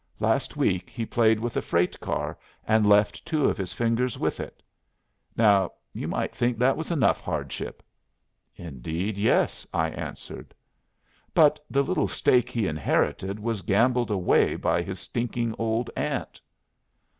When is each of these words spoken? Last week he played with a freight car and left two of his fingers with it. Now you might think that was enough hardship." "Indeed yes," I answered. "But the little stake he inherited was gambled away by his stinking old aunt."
Last 0.19 0.57
week 0.57 0.89
he 0.89 1.05
played 1.05 1.39
with 1.39 1.55
a 1.55 1.61
freight 1.61 1.99
car 1.99 2.35
and 2.67 2.89
left 2.89 3.23
two 3.23 3.45
of 3.45 3.55
his 3.55 3.71
fingers 3.71 4.17
with 4.17 4.39
it. 4.39 4.63
Now 5.37 5.73
you 5.93 6.07
might 6.07 6.33
think 6.33 6.57
that 6.57 6.75
was 6.75 6.89
enough 6.89 7.21
hardship." 7.21 7.83
"Indeed 8.55 9.15
yes," 9.15 9.67
I 9.71 9.91
answered. 9.91 10.55
"But 11.35 11.63
the 11.69 11.83
little 11.83 12.07
stake 12.07 12.49
he 12.49 12.65
inherited 12.65 13.39
was 13.39 13.61
gambled 13.61 14.09
away 14.09 14.55
by 14.55 14.81
his 14.81 14.99
stinking 14.99 15.53
old 15.59 15.91
aunt." 15.95 16.41